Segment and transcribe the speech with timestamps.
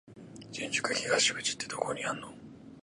[0.51, 2.33] 新宿東口ってどこにあんの？